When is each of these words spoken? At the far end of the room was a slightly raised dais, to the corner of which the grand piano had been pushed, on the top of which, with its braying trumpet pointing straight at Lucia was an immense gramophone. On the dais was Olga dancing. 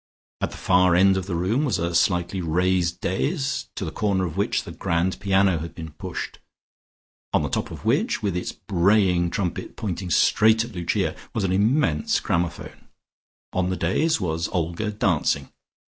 At 0.41 0.49
the 0.49 0.57
far 0.57 0.95
end 0.95 1.15
of 1.15 1.27
the 1.27 1.35
room 1.35 1.63
was 1.63 1.77
a 1.77 1.93
slightly 1.93 2.41
raised 2.41 3.01
dais, 3.01 3.69
to 3.75 3.85
the 3.85 3.91
corner 3.91 4.25
of 4.25 4.35
which 4.35 4.63
the 4.63 4.71
grand 4.71 5.19
piano 5.19 5.59
had 5.59 5.75
been 5.75 5.91
pushed, 5.91 6.39
on 7.33 7.43
the 7.43 7.49
top 7.49 7.69
of 7.69 7.85
which, 7.85 8.23
with 8.23 8.35
its 8.35 8.51
braying 8.51 9.29
trumpet 9.29 9.75
pointing 9.75 10.09
straight 10.09 10.63
at 10.65 10.73
Lucia 10.73 11.15
was 11.35 11.43
an 11.43 11.51
immense 11.51 12.19
gramophone. 12.19 12.87
On 13.53 13.69
the 13.69 13.77
dais 13.77 14.19
was 14.19 14.47
Olga 14.47 14.89
dancing. 14.89 15.49